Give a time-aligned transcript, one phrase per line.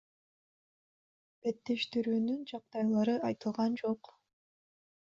[1.43, 4.15] Беттештирүүнүн жагдайлары айтылган жок.